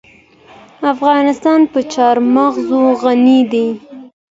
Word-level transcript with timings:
افغانستان 0.93 1.59
په 1.71 1.79
چار 1.93 2.15
مغز 2.35 2.67
غني 3.03 3.39
دی. 3.51 3.67